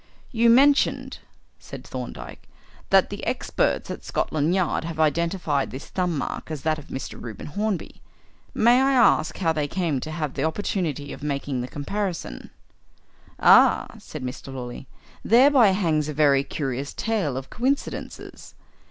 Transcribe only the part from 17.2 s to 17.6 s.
of